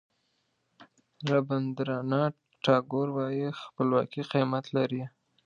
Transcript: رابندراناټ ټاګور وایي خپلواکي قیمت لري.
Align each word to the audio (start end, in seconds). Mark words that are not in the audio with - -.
رابندراناټ 1.29 2.33
ټاګور 2.63 3.07
وایي 3.17 3.47
خپلواکي 3.61 4.21
قیمت 4.31 4.65
لري. 4.77 5.03